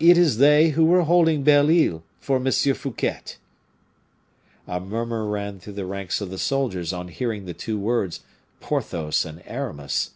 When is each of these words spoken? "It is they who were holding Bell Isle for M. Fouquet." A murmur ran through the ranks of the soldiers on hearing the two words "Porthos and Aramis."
"It 0.00 0.18
is 0.18 0.38
they 0.38 0.70
who 0.70 0.84
were 0.84 1.02
holding 1.04 1.44
Bell 1.44 1.70
Isle 1.70 2.02
for 2.18 2.38
M. 2.44 2.50
Fouquet." 2.50 3.36
A 4.66 4.80
murmur 4.80 5.24
ran 5.24 5.60
through 5.60 5.74
the 5.74 5.86
ranks 5.86 6.20
of 6.20 6.30
the 6.30 6.36
soldiers 6.38 6.92
on 6.92 7.06
hearing 7.06 7.44
the 7.44 7.54
two 7.54 7.78
words 7.78 8.24
"Porthos 8.58 9.24
and 9.24 9.44
Aramis." 9.46 10.10